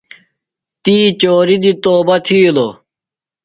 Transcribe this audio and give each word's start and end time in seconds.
تی 0.83 0.97
چوری 1.21 1.57
دی 1.63 1.71
توبہ 1.83 2.15
تِھیلوۡ۔ 2.25 2.73